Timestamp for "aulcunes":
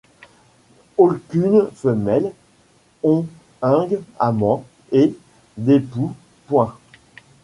0.97-1.69